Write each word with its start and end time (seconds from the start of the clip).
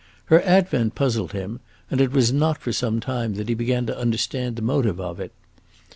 Her 0.33 0.41
advent 0.41 0.95
puzzled 0.95 1.33
him, 1.33 1.59
and 1.91 2.01
it 2.01 2.11
was 2.11 2.33
not 2.33 2.57
for 2.59 2.73
some 2.73 2.99
time 2.99 3.35
that 3.35 3.49
he 3.49 3.53
began 3.53 3.85
to 3.85 3.95
understand 3.95 4.55
the 4.55 4.63
motive 4.63 4.99
of 4.99 5.19
it. 5.19 5.31